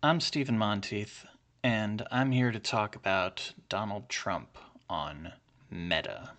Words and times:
I'm 0.00 0.20
Stephen 0.20 0.56
Monteith, 0.56 1.26
and 1.64 2.06
I'm 2.12 2.30
here 2.30 2.52
to 2.52 2.60
talk 2.60 2.94
about 2.94 3.52
Donald 3.68 4.08
Trump 4.08 4.56
on 4.88 5.32
Meta. 5.72 6.30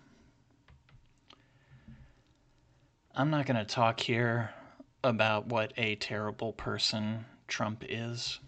I'm 3.14 3.28
not 3.28 3.44
going 3.44 3.58
to 3.58 3.66
talk 3.66 4.00
here 4.00 4.54
about 5.04 5.48
what 5.48 5.74
a 5.76 5.96
terrible 5.96 6.54
person 6.54 7.26
Trump 7.48 7.84
is. 7.86 8.40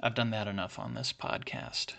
I've 0.00 0.14
done 0.14 0.28
that 0.32 0.46
enough 0.46 0.78
on 0.78 0.92
this 0.92 1.10
podcast. 1.10 1.94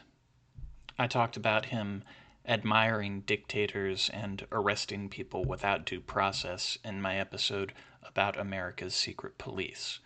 I 1.00 1.08
talked 1.08 1.38
about 1.38 1.66
him 1.66 2.04
admiring 2.48 3.22
dictators 3.22 4.08
and 4.14 4.46
arresting 4.52 5.10
people 5.10 5.46
without 5.46 5.84
due 5.84 6.00
process 6.00 6.78
in 6.86 7.02
my 7.02 7.18
episode 7.18 7.74
about 8.04 8.40
America's 8.40 8.94
secret 8.94 9.40
police. 9.40 10.00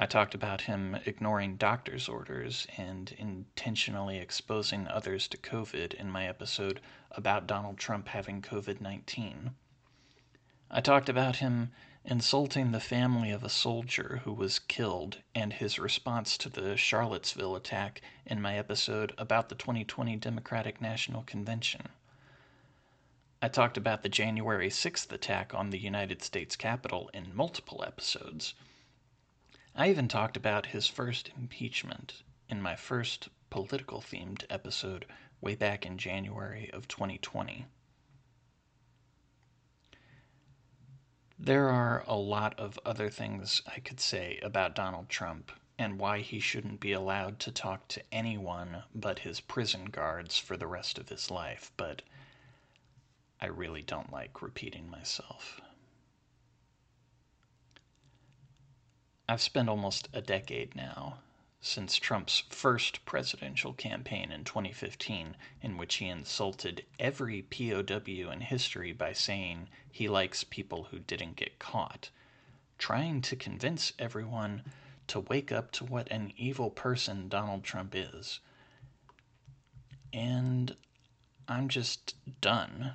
I 0.00 0.06
talked 0.06 0.32
about 0.32 0.60
him 0.60 0.94
ignoring 1.06 1.56
doctor's 1.56 2.08
orders 2.08 2.68
and 2.76 3.10
intentionally 3.18 4.18
exposing 4.18 4.86
others 4.86 5.26
to 5.26 5.36
COVID 5.36 5.92
in 5.92 6.08
my 6.08 6.28
episode 6.28 6.80
about 7.10 7.48
Donald 7.48 7.78
Trump 7.78 8.06
having 8.06 8.40
COVID 8.40 8.80
19. 8.80 9.56
I 10.70 10.80
talked 10.80 11.08
about 11.08 11.38
him 11.38 11.72
insulting 12.04 12.70
the 12.70 12.78
family 12.78 13.32
of 13.32 13.42
a 13.42 13.48
soldier 13.48 14.20
who 14.22 14.32
was 14.32 14.60
killed 14.60 15.20
and 15.34 15.54
his 15.54 15.80
response 15.80 16.38
to 16.38 16.48
the 16.48 16.76
Charlottesville 16.76 17.56
attack 17.56 18.00
in 18.24 18.40
my 18.40 18.56
episode 18.56 19.12
about 19.18 19.48
the 19.48 19.56
2020 19.56 20.14
Democratic 20.14 20.80
National 20.80 21.24
Convention. 21.24 21.88
I 23.42 23.48
talked 23.48 23.76
about 23.76 24.04
the 24.04 24.08
January 24.08 24.68
6th 24.68 25.10
attack 25.10 25.52
on 25.54 25.70
the 25.70 25.78
United 25.80 26.22
States 26.22 26.54
Capitol 26.54 27.10
in 27.12 27.34
multiple 27.34 27.82
episodes. 27.84 28.54
I 29.80 29.90
even 29.90 30.08
talked 30.08 30.36
about 30.36 30.66
his 30.66 30.88
first 30.88 31.30
impeachment 31.36 32.24
in 32.48 32.60
my 32.60 32.74
first 32.74 33.28
political 33.48 34.00
themed 34.00 34.44
episode 34.50 35.06
way 35.40 35.54
back 35.54 35.86
in 35.86 35.98
January 35.98 36.68
of 36.72 36.88
2020. 36.88 37.64
There 41.38 41.68
are 41.68 42.02
a 42.08 42.16
lot 42.16 42.58
of 42.58 42.80
other 42.84 43.08
things 43.08 43.62
I 43.68 43.78
could 43.78 44.00
say 44.00 44.40
about 44.42 44.74
Donald 44.74 45.08
Trump 45.08 45.52
and 45.78 46.00
why 46.00 46.22
he 46.22 46.40
shouldn't 46.40 46.80
be 46.80 46.90
allowed 46.90 47.38
to 47.38 47.52
talk 47.52 47.86
to 47.86 48.02
anyone 48.10 48.82
but 48.96 49.20
his 49.20 49.38
prison 49.38 49.84
guards 49.84 50.36
for 50.36 50.56
the 50.56 50.66
rest 50.66 50.98
of 50.98 51.08
his 51.08 51.30
life, 51.30 51.70
but 51.76 52.02
I 53.40 53.46
really 53.46 53.82
don't 53.82 54.12
like 54.12 54.42
repeating 54.42 54.90
myself. 54.90 55.60
I've 59.28 59.42
spent 59.42 59.68
almost 59.68 60.08
a 60.14 60.22
decade 60.22 60.74
now 60.74 61.18
since 61.60 61.96
Trump's 61.96 62.44
first 62.48 63.04
presidential 63.04 63.74
campaign 63.74 64.32
in 64.32 64.44
2015, 64.44 65.36
in 65.60 65.76
which 65.76 65.96
he 65.96 66.06
insulted 66.06 66.84
every 66.98 67.42
POW 67.42 68.30
in 68.30 68.40
history 68.40 68.92
by 68.92 69.12
saying 69.12 69.68
he 69.90 70.08
likes 70.08 70.44
people 70.44 70.84
who 70.84 71.00
didn't 71.00 71.36
get 71.36 71.58
caught, 71.58 72.10
trying 72.78 73.20
to 73.22 73.36
convince 73.36 73.92
everyone 73.98 74.62
to 75.08 75.20
wake 75.20 75.52
up 75.52 75.72
to 75.72 75.84
what 75.84 76.10
an 76.10 76.32
evil 76.36 76.70
person 76.70 77.28
Donald 77.28 77.64
Trump 77.64 77.94
is. 77.94 78.40
And 80.12 80.74
I'm 81.48 81.68
just 81.68 82.14
done. 82.40 82.92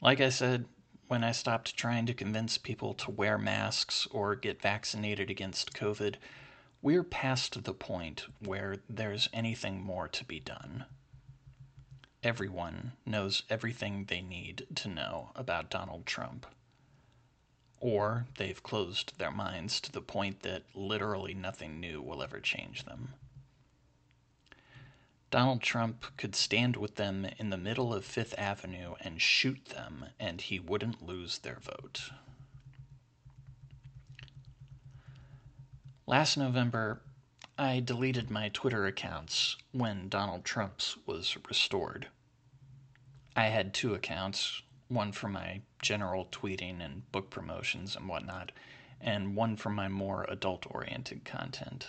Like 0.00 0.20
I 0.20 0.30
said, 0.30 0.66
when 1.12 1.22
I 1.24 1.32
stopped 1.32 1.76
trying 1.76 2.06
to 2.06 2.14
convince 2.14 2.56
people 2.56 2.94
to 2.94 3.10
wear 3.10 3.36
masks 3.36 4.08
or 4.12 4.34
get 4.34 4.62
vaccinated 4.62 5.28
against 5.28 5.74
COVID, 5.74 6.14
we're 6.80 7.04
past 7.04 7.64
the 7.64 7.74
point 7.74 8.24
where 8.38 8.76
there's 8.88 9.28
anything 9.30 9.82
more 9.82 10.08
to 10.08 10.24
be 10.24 10.40
done. 10.40 10.86
Everyone 12.22 12.92
knows 13.04 13.42
everything 13.50 14.06
they 14.06 14.22
need 14.22 14.66
to 14.74 14.88
know 14.88 15.32
about 15.36 15.68
Donald 15.68 16.06
Trump. 16.06 16.46
Or 17.78 18.24
they've 18.38 18.62
closed 18.62 19.18
their 19.18 19.30
minds 19.30 19.82
to 19.82 19.92
the 19.92 20.00
point 20.00 20.40
that 20.40 20.62
literally 20.74 21.34
nothing 21.34 21.78
new 21.78 22.00
will 22.00 22.22
ever 22.22 22.40
change 22.40 22.86
them. 22.86 23.12
Donald 25.32 25.62
Trump 25.62 26.04
could 26.18 26.34
stand 26.34 26.76
with 26.76 26.96
them 26.96 27.26
in 27.38 27.48
the 27.48 27.56
middle 27.56 27.94
of 27.94 28.04
Fifth 28.04 28.34
Avenue 28.36 28.96
and 29.00 29.22
shoot 29.22 29.64
them, 29.64 30.04
and 30.20 30.42
he 30.42 30.60
wouldn't 30.60 31.00
lose 31.00 31.38
their 31.38 31.58
vote. 31.58 32.10
Last 36.06 36.36
November, 36.36 37.00
I 37.56 37.80
deleted 37.80 38.30
my 38.30 38.50
Twitter 38.50 38.84
accounts 38.84 39.56
when 39.72 40.10
Donald 40.10 40.44
Trump's 40.44 40.98
was 41.06 41.34
restored. 41.48 42.08
I 43.34 43.46
had 43.46 43.72
two 43.72 43.94
accounts 43.94 44.60
one 44.88 45.12
for 45.12 45.30
my 45.30 45.62
general 45.80 46.26
tweeting 46.26 46.84
and 46.84 47.10
book 47.10 47.30
promotions 47.30 47.96
and 47.96 48.06
whatnot, 48.06 48.52
and 49.00 49.34
one 49.34 49.56
for 49.56 49.70
my 49.70 49.88
more 49.88 50.26
adult 50.28 50.66
oriented 50.68 51.24
content. 51.24 51.86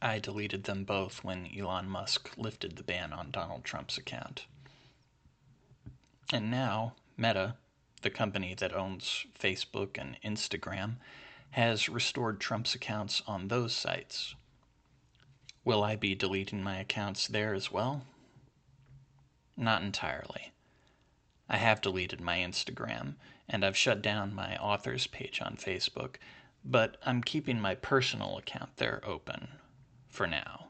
I 0.00 0.20
deleted 0.20 0.62
them 0.62 0.84
both 0.84 1.24
when 1.24 1.50
Elon 1.58 1.88
Musk 1.88 2.30
lifted 2.36 2.76
the 2.76 2.84
ban 2.84 3.12
on 3.12 3.32
Donald 3.32 3.64
Trump's 3.64 3.98
account. 3.98 4.46
And 6.32 6.52
now, 6.52 6.94
Meta, 7.16 7.56
the 8.02 8.10
company 8.10 8.54
that 8.54 8.72
owns 8.72 9.26
Facebook 9.36 9.98
and 9.98 10.16
Instagram, 10.24 10.98
has 11.50 11.88
restored 11.88 12.40
Trump's 12.40 12.76
accounts 12.76 13.22
on 13.26 13.48
those 13.48 13.74
sites. 13.74 14.36
Will 15.64 15.82
I 15.82 15.96
be 15.96 16.14
deleting 16.14 16.62
my 16.62 16.78
accounts 16.78 17.26
there 17.26 17.52
as 17.52 17.72
well? 17.72 18.04
Not 19.56 19.82
entirely. 19.82 20.52
I 21.48 21.56
have 21.56 21.80
deleted 21.80 22.20
my 22.20 22.38
Instagram, 22.38 23.16
and 23.48 23.64
I've 23.64 23.76
shut 23.76 24.00
down 24.00 24.32
my 24.32 24.56
authors 24.58 25.08
page 25.08 25.40
on 25.40 25.56
Facebook, 25.56 26.16
but 26.64 26.98
I'm 27.04 27.20
keeping 27.20 27.60
my 27.60 27.74
personal 27.74 28.38
account 28.38 28.76
there 28.76 29.00
open 29.04 29.48
for 30.08 30.26
now. 30.26 30.66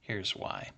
Here's 0.00 0.34
why. 0.34 0.70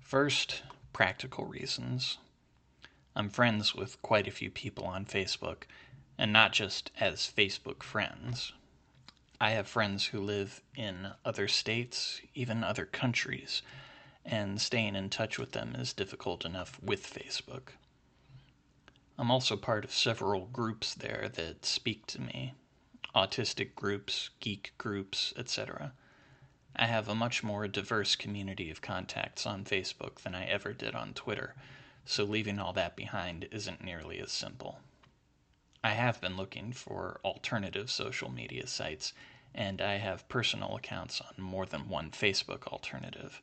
First, 0.00 0.62
practical 0.92 1.44
reasons. 1.44 2.18
I'm 3.16 3.28
friends 3.28 3.74
with 3.74 4.00
quite 4.02 4.28
a 4.28 4.32
few 4.32 4.50
people 4.50 4.84
on 4.84 5.04
Facebook, 5.04 5.64
and 6.16 6.32
not 6.32 6.52
just 6.52 6.90
as 7.00 7.32
Facebook 7.36 7.82
friends. 7.82 8.52
I 9.40 9.50
have 9.50 9.68
friends 9.68 10.06
who 10.06 10.20
live 10.20 10.62
in 10.76 11.12
other 11.24 11.48
states, 11.48 12.20
even 12.34 12.64
other 12.64 12.84
countries, 12.84 13.62
and 14.24 14.60
staying 14.60 14.96
in 14.96 15.10
touch 15.10 15.38
with 15.38 15.52
them 15.52 15.74
is 15.74 15.92
difficult 15.92 16.44
enough 16.44 16.78
with 16.82 17.12
Facebook. 17.12 17.70
I'm 19.16 19.30
also 19.30 19.56
part 19.56 19.84
of 19.84 19.92
several 19.92 20.46
groups 20.46 20.94
there 20.94 21.28
that 21.34 21.64
speak 21.64 22.06
to 22.06 22.20
me, 22.20 22.54
autistic 23.14 23.74
groups, 23.74 24.30
geek 24.40 24.72
groups, 24.78 25.32
etc. 25.36 25.92
I 26.76 26.86
have 26.86 27.08
a 27.08 27.14
much 27.14 27.42
more 27.42 27.66
diverse 27.66 28.14
community 28.14 28.70
of 28.70 28.82
contacts 28.82 29.46
on 29.46 29.64
Facebook 29.64 30.20
than 30.20 30.34
I 30.34 30.44
ever 30.44 30.72
did 30.72 30.94
on 30.94 31.14
Twitter, 31.14 31.54
so 32.04 32.24
leaving 32.24 32.58
all 32.58 32.72
that 32.74 32.96
behind 32.96 33.48
isn't 33.50 33.82
nearly 33.82 34.20
as 34.20 34.30
simple. 34.30 34.80
I 35.82 35.90
have 35.90 36.20
been 36.20 36.36
looking 36.36 36.72
for 36.72 37.20
alternative 37.24 37.90
social 37.90 38.30
media 38.30 38.66
sites, 38.66 39.12
and 39.54 39.80
I 39.80 39.96
have 39.96 40.28
personal 40.28 40.76
accounts 40.76 41.20
on 41.20 41.42
more 41.42 41.66
than 41.66 41.88
one 41.88 42.10
Facebook 42.10 42.66
alternative. 42.66 43.40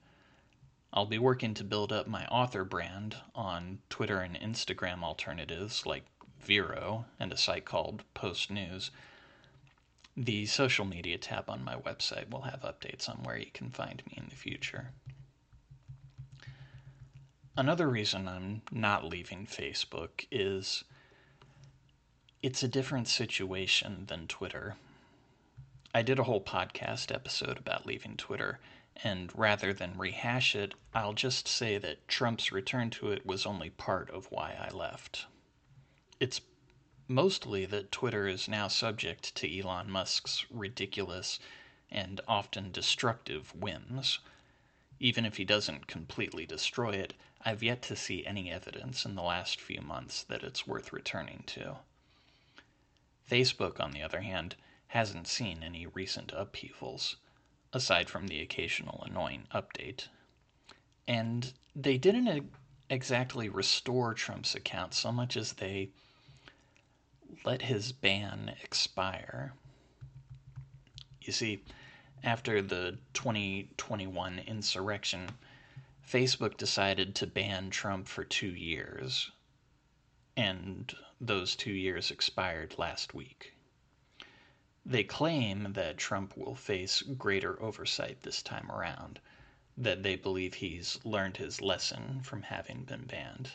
I'll 0.93 1.05
be 1.05 1.19
working 1.19 1.53
to 1.55 1.63
build 1.63 1.91
up 1.91 2.07
my 2.07 2.25
author 2.27 2.63
brand 2.63 3.17
on 3.33 3.79
Twitter 3.89 4.19
and 4.19 4.39
Instagram 4.39 5.03
alternatives 5.03 5.85
like 5.85 6.05
Vero 6.39 7.05
and 7.19 7.33
a 7.33 7.37
site 7.37 7.65
called 7.65 8.03
Post 8.13 8.51
News 8.51 8.91
the 10.17 10.45
social 10.45 10.85
media 10.85 11.17
tab 11.17 11.49
on 11.49 11.63
my 11.63 11.75
website 11.75 12.29
will 12.29 12.41
have 12.41 12.61
updates 12.61 13.09
on 13.09 13.17
where 13.23 13.37
you 13.37 13.51
can 13.53 13.69
find 13.69 14.01
me 14.07 14.13
in 14.17 14.27
the 14.29 14.35
future. 14.35 14.91
Another 17.57 17.87
reason 17.87 18.27
I'm 18.27 18.61
not 18.71 19.05
leaving 19.05 19.45
Facebook 19.45 20.25
is 20.31 20.83
it's 22.41 22.63
a 22.63 22.67
different 22.67 23.07
situation 23.07 24.05
than 24.07 24.27
Twitter. 24.27 24.75
I 25.93 26.01
did 26.01 26.19
a 26.19 26.23
whole 26.23 26.41
podcast 26.41 27.13
episode 27.13 27.57
about 27.57 27.85
leaving 27.85 28.17
Twitter, 28.17 28.59
and 29.03 29.31
rather 29.37 29.73
than 29.73 29.97
rehash 29.97 30.55
it, 30.55 30.73
I'll 30.93 31.13
just 31.13 31.47
say 31.47 31.77
that 31.77 32.07
Trump's 32.07 32.51
return 32.51 32.89
to 32.91 33.11
it 33.11 33.25
was 33.25 33.45
only 33.45 33.69
part 33.69 34.09
of 34.09 34.27
why 34.31 34.55
I 34.59 34.73
left. 34.73 35.25
It's 36.19 36.41
mostly 37.07 37.65
that 37.65 37.91
Twitter 37.91 38.27
is 38.27 38.47
now 38.47 38.67
subject 38.67 39.35
to 39.35 39.59
Elon 39.59 39.89
Musk's 39.89 40.45
ridiculous 40.49 41.39
and 41.91 42.19
often 42.27 42.71
destructive 42.71 43.53
whims. 43.55 44.19
Even 44.99 45.25
if 45.25 45.37
he 45.37 45.45
doesn't 45.45 45.87
completely 45.87 46.45
destroy 46.45 46.91
it, 46.91 47.13
I've 47.41 47.61
yet 47.61 47.81
to 47.83 47.95
see 47.95 48.25
any 48.25 48.49
evidence 48.49 49.05
in 49.05 49.15
the 49.15 49.21
last 49.21 49.61
few 49.61 49.81
months 49.81 50.23
that 50.23 50.43
it's 50.43 50.65
worth 50.65 50.91
returning 50.91 51.43
to. 51.47 51.77
Facebook, 53.29 53.79
on 53.79 53.91
the 53.91 54.01
other 54.01 54.21
hand, 54.21 54.55
hasn't 54.87 55.27
seen 55.27 55.61
any 55.61 55.85
recent 55.85 56.31
upheavals, 56.31 57.17
aside 57.73 58.09
from 58.09 58.27
the 58.27 58.41
occasional 58.41 59.03
annoying 59.05 59.47
update. 59.53 60.07
And 61.07 61.53
they 61.75 61.97
didn't 61.97 62.51
exactly 62.89 63.49
restore 63.49 64.13
Trump's 64.13 64.55
account 64.55 64.93
so 64.93 65.11
much 65.11 65.35
as 65.37 65.53
they 65.53 65.89
let 67.43 67.63
his 67.63 67.91
ban 67.91 68.55
expire. 68.63 69.53
You 71.21 71.33
see, 71.33 71.63
after 72.23 72.61
the 72.61 72.97
2021 73.13 74.39
insurrection, 74.39 75.29
Facebook 76.07 76.55
decided 76.55 77.15
to 77.15 77.27
ban 77.27 77.69
Trump 77.69 78.07
for 78.07 78.23
two 78.23 78.53
years, 78.53 79.31
and 80.37 80.95
those 81.19 81.55
two 81.55 81.73
years 81.73 82.11
expired 82.11 82.77
last 82.77 83.13
week. 83.13 83.53
They 84.85 85.03
claim 85.03 85.73
that 85.73 85.97
Trump 85.97 86.37
will 86.37 86.55
face 86.55 87.01
greater 87.01 87.61
oversight 87.61 88.21
this 88.21 88.43
time 88.43 88.71
around, 88.71 89.19
that 89.75 90.03
they 90.03 90.15
believe 90.15 90.53
he's 90.53 91.03
learned 91.03 91.37
his 91.37 91.59
lesson 91.59 92.21
from 92.21 92.43
having 92.43 92.83
been 92.83 93.05
banned. 93.05 93.51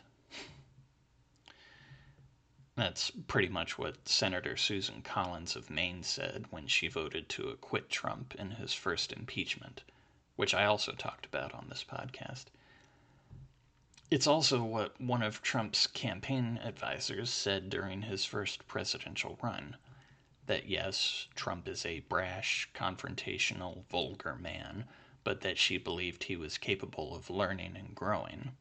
That's 2.77 3.11
pretty 3.27 3.49
much 3.49 3.79
what 3.79 4.09
Senator 4.09 4.57
Susan 4.57 5.03
Collins 5.03 5.57
of 5.57 5.71
Maine 5.71 6.03
said 6.03 6.47
when 6.51 6.67
she 6.67 6.89
voted 6.89 7.29
to 7.31 7.49
acquit 7.49 7.91
Trump 7.91 8.35
in 8.37 8.53
his 8.53 8.73
first 8.73 9.13
impeachment, 9.13 9.83
which 10.37 10.55
I 10.55 10.65
also 10.65 10.93
talked 10.93 11.27
about 11.27 11.53
on 11.53 11.69
this 11.69 11.85
podcast. 11.85 12.47
It's 14.11 14.27
also 14.27 14.63
what 14.63 15.01
one 15.01 15.23
of 15.23 15.43
Trump's 15.43 15.87
campaign 15.87 16.59
advisors 16.65 17.31
said 17.31 17.71
during 17.71 18.03
his 18.03 18.25
first 18.25 18.67
presidential 18.67 19.39
run 19.43 19.77
that 20.47 20.67
yes, 20.69 21.29
Trump 21.35 21.69
is 21.69 21.87
a 21.87 22.01
brash, 22.01 22.69
confrontational, 22.75 23.85
vulgar 23.87 24.35
man, 24.35 24.85
but 25.23 25.43
that 25.43 25.59
she 25.59 25.79
believed 25.79 26.25
he 26.25 26.37
was 26.37 26.59
capable 26.59 27.15
of 27.15 27.31
learning 27.31 27.77
and 27.77 27.95
growing. 27.95 28.57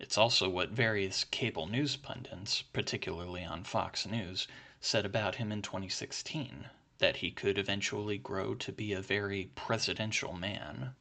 It's 0.00 0.16
also 0.16 0.48
what 0.48 0.70
various 0.70 1.24
cable 1.24 1.66
news 1.66 1.94
pundits, 1.94 2.62
particularly 2.62 3.44
on 3.44 3.64
Fox 3.64 4.06
News, 4.06 4.48
said 4.80 5.04
about 5.04 5.34
him 5.34 5.52
in 5.52 5.60
2016 5.60 6.70
that 6.98 7.16
he 7.16 7.30
could 7.30 7.58
eventually 7.58 8.16
grow 8.16 8.54
to 8.54 8.72
be 8.72 8.94
a 8.94 9.02
very 9.02 9.50
presidential 9.54 10.32
man. 10.32 10.94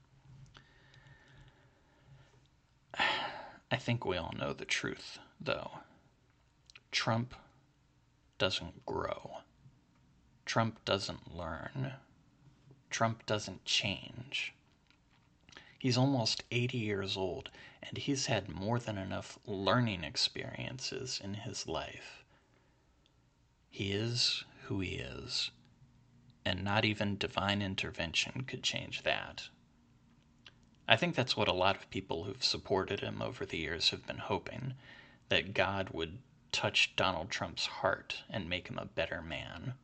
I 3.71 3.77
think 3.77 4.03
we 4.03 4.17
all 4.17 4.33
know 4.37 4.51
the 4.51 4.65
truth, 4.65 5.19
though. 5.39 5.79
Trump 6.91 7.35
doesn't 8.37 8.85
grow. 8.85 9.37
Trump 10.45 10.83
doesn't 10.83 11.33
learn. 11.33 11.93
Trump 12.89 13.25
doesn't 13.25 13.63
change. 13.63 14.53
He's 15.79 15.97
almost 15.97 16.43
80 16.51 16.77
years 16.77 17.15
old, 17.15 17.49
and 17.81 17.97
he's 17.97 18.25
had 18.25 18.49
more 18.49 18.79
than 18.79 18.97
enough 18.97 19.39
learning 19.45 20.03
experiences 20.03 21.21
in 21.23 21.35
his 21.35 21.67
life. 21.67 22.25
He 23.71 23.93
is 23.93 24.43
who 24.63 24.81
he 24.81 24.95
is, 24.95 25.51
and 26.43 26.65
not 26.65 26.83
even 26.83 27.17
divine 27.17 27.61
intervention 27.61 28.43
could 28.43 28.61
change 28.61 29.03
that. 29.03 29.47
I 30.85 30.97
think 30.97 31.15
that's 31.15 31.37
what 31.37 31.47
a 31.47 31.53
lot 31.53 31.77
of 31.77 31.89
people 31.89 32.25
who've 32.25 32.43
supported 32.43 32.99
him 32.99 33.21
over 33.21 33.45
the 33.45 33.57
years 33.57 33.91
have 33.91 34.05
been 34.05 34.17
hoping 34.17 34.73
that 35.29 35.53
God 35.53 35.91
would 35.91 36.17
touch 36.51 36.93
Donald 36.97 37.29
Trump's 37.29 37.67
heart 37.67 38.23
and 38.29 38.49
make 38.49 38.67
him 38.67 38.77
a 38.77 38.85
better 38.85 39.21
man. 39.21 39.75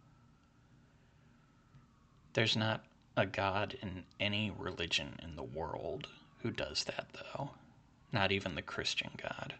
There's 2.33 2.57
not 2.57 2.83
a 3.17 3.25
God 3.25 3.77
in 3.81 4.03
any 4.19 4.51
religion 4.51 5.19
in 5.23 5.35
the 5.35 5.43
world 5.43 6.07
who 6.39 6.51
does 6.51 6.83
that, 6.83 7.07
though. 7.13 7.51
Not 8.11 8.31
even 8.31 8.55
the 8.55 8.61
Christian 8.61 9.11
God. 9.21 9.55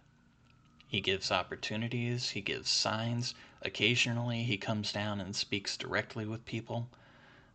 He 0.87 1.01
gives 1.01 1.31
opportunities, 1.31 2.31
he 2.31 2.41
gives 2.41 2.69
signs. 2.69 3.33
Occasionally, 3.61 4.43
he 4.43 4.57
comes 4.57 4.91
down 4.91 5.19
and 5.19 5.35
speaks 5.35 5.77
directly 5.77 6.25
with 6.25 6.45
people. 6.45 6.87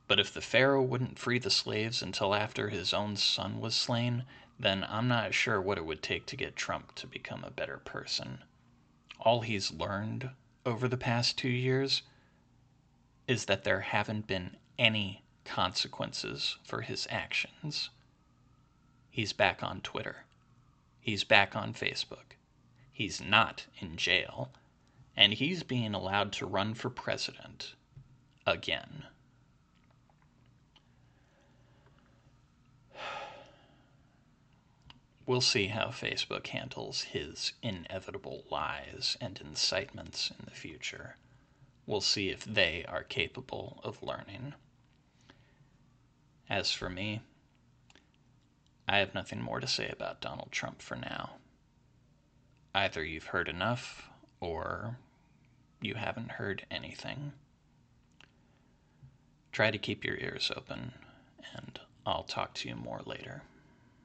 But 0.09 0.19
if 0.19 0.33
the 0.35 0.41
Pharaoh 0.41 0.83
wouldn't 0.83 1.19
free 1.19 1.39
the 1.39 1.51
slaves 1.51 2.03
until 2.03 2.35
after 2.35 2.69
his 2.69 2.93
own 2.93 3.17
son 3.17 3.61
was 3.61 3.75
slain, 3.75 4.25
then 4.59 4.85
I'm 4.89 5.09
not 5.09 5.35
sure 5.35 5.61
what 5.61 5.79
it 5.79 5.87
would 5.87 6.03
take 6.03 6.27
to 6.27 6.37
get 6.37 6.57
Trump 6.57 6.95
to 6.97 7.07
become 7.07 7.45
a 7.45 7.51
better 7.51 7.79
person. 7.79 8.41
All 9.21 9.43
he's 9.43 9.71
learned 9.71 10.31
over 10.67 10.89
the 10.89 10.97
past 10.97 11.39
two 11.39 11.49
years 11.49 12.03
is 13.29 13.45
that 13.45 13.65
there 13.65 13.81
haven't 13.81 14.27
been 14.27 14.57
any 14.79 15.23
consequences 15.51 16.59
for 16.63 16.83
his 16.83 17.09
actions. 17.11 17.91
He's 19.11 19.33
back 19.33 19.65
on 19.65 19.81
Twitter. 19.81 20.25
He's 21.01 21.25
back 21.25 21.57
on 21.57 21.75
Facebook. 21.75 22.37
He's 22.93 23.21
not 23.21 23.67
in 23.81 23.97
jail. 23.97 24.51
And 25.17 25.35
he's 25.35 25.65
being 25.65 25.93
allowed 25.93 26.31
to 26.35 26.47
run 26.47 26.75
for 26.75 26.89
president 26.89 27.75
again. 28.47 29.07
We'll 35.27 35.41
see 35.41 35.67
how 35.67 35.89
Facebook 35.89 36.47
handles 36.47 37.03
his 37.03 37.55
inevitable 37.61 38.45
lies 38.51 39.17
and 39.21 39.41
incitements 39.41 40.31
in 40.31 40.45
the 40.45 40.55
future. 40.55 41.17
We'll 41.87 42.01
see 42.01 42.31
if 42.31 42.45
they 42.45 42.85
are 42.89 43.03
capable 43.03 43.81
of 43.83 44.01
learning. 44.03 44.55
As 46.51 46.73
for 46.73 46.91
me, 46.91 47.23
I 48.89 48.99
have 48.99 49.15
nothing 49.15 49.41
more 49.41 49.61
to 49.61 49.69
say 49.69 49.89
about 49.89 50.21
Donald 50.21 50.51
Trump 50.51 50.83
for 50.83 50.97
now. 50.97 51.37
Either 52.75 53.05
you've 53.05 53.27
heard 53.27 53.49
enough, 53.49 54.11
or 54.41 54.99
you 55.81 55.95
haven't 55.95 56.33
heard 56.33 56.67
anything. 56.69 57.33
Try 59.53 59.71
to 59.71 59.79
keep 59.79 60.05
your 60.05 60.17
ears 60.17 60.51
open, 60.57 60.93
and 61.55 61.79
I'll 62.05 62.25
talk 62.25 62.55
to 62.55 62.69
you 62.69 62.75
more 62.75 63.03
later. 63.07 63.43